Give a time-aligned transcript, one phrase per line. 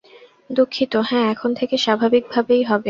[0.49, 2.79] দুঃখিত, হ্যাঁ, এখন থেকে স্বাভাবিকভাবেই হবে।